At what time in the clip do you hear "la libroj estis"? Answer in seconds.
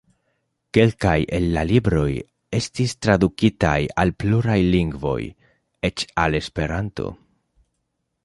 1.57-2.95